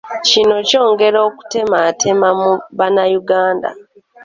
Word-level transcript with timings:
Kino 0.27 0.55
kyongera 0.69 1.19
okutematema 1.29 2.29
mu 2.39 2.51
bannayuganda. 2.77 3.69